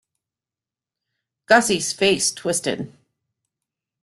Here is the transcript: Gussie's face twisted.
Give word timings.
Gussie's 1.45 1.93
face 1.93 2.31
twisted. 2.31 2.91